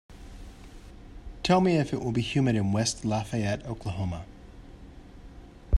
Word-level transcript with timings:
Tell 1.43 1.61
me 1.61 1.75
if 1.77 1.93
it 1.93 2.01
will 2.01 2.11
be 2.11 2.23
humid 2.23 2.55
in 2.55 2.71
West 2.71 3.05
Lafayette, 3.05 3.63
Oklahoma 3.67 4.25